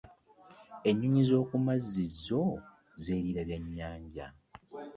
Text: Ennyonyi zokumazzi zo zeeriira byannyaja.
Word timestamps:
Ennyonyi 0.89 1.23
zokumazzi 1.29 2.05
zo 2.25 2.43
zeeriira 3.03 3.41
byannyaja. 3.49 4.25